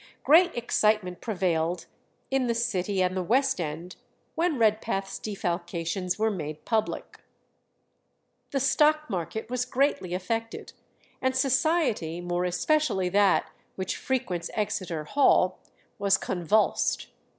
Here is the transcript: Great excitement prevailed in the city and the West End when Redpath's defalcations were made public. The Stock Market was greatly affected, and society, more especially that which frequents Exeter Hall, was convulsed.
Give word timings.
Great 0.23 0.55
excitement 0.57 1.21
prevailed 1.21 1.85
in 2.31 2.47
the 2.47 2.55
city 2.55 3.03
and 3.03 3.15
the 3.15 3.21
West 3.21 3.61
End 3.61 3.97
when 4.33 4.57
Redpath's 4.57 5.19
defalcations 5.19 6.17
were 6.17 6.31
made 6.31 6.65
public. 6.65 7.19
The 8.49 8.59
Stock 8.59 9.11
Market 9.11 9.47
was 9.51 9.63
greatly 9.63 10.15
affected, 10.15 10.73
and 11.21 11.35
society, 11.35 12.19
more 12.19 12.45
especially 12.45 13.09
that 13.09 13.51
which 13.75 13.95
frequents 13.95 14.49
Exeter 14.55 15.03
Hall, 15.03 15.59
was 15.99 16.17
convulsed. 16.17 17.09